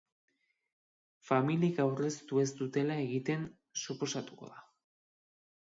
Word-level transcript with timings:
Familiek 1.27 1.81
aurreztu 1.85 2.41
ez 2.45 2.49
dutela 2.63 2.97
egiten 3.05 3.45
suposatuko 3.85 4.53
da. 4.57 4.69